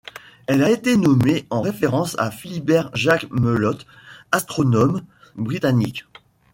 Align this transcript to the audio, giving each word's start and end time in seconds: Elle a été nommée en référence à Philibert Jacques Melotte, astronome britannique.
Elle 0.47 0.63
a 0.63 0.71
été 0.71 0.97
nommée 0.97 1.45
en 1.51 1.61
référence 1.61 2.15
à 2.17 2.31
Philibert 2.31 2.89
Jacques 2.95 3.29
Melotte, 3.29 3.85
astronome 4.31 5.03
britannique. 5.35 6.05